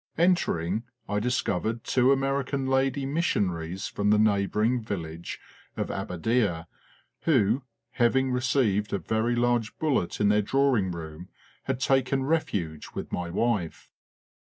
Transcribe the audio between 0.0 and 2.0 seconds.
Enter ing, I discovered